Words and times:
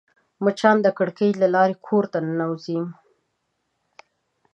مچان 0.43 0.77
د 0.83 0.87
کړکۍ 0.97 1.29
له 1.41 1.47
لارې 1.55 1.75
کور 1.85 2.03
ته 2.11 2.17
ننوزي 2.27 2.79